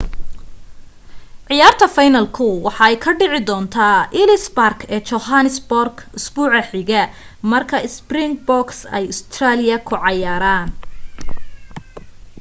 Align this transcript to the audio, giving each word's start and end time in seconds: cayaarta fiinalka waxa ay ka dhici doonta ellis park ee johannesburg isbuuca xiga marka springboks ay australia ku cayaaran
cayaarta 1.47 1.85
fiinalka 1.95 2.43
waxa 2.65 2.83
ay 2.87 2.95
ka 3.03 3.11
dhici 3.19 3.39
doonta 3.49 3.85
ellis 4.21 4.45
park 4.57 4.77
ee 4.95 5.05
johannesburg 5.09 5.95
isbuuca 6.19 6.61
xiga 6.69 7.01
marka 7.51 7.77
springboks 7.97 8.77
ay 8.95 9.03
australia 9.11 9.77
ku 9.87 9.93
cayaaran 10.03 10.69